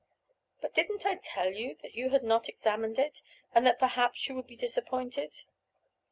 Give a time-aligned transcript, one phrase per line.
[0.61, 3.21] "But didn't I tell you that you had not examined it;
[3.53, 5.43] and that perhaps you would be disappointed?"